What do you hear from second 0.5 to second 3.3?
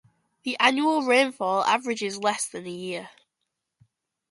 annual rainfall averages less than a year.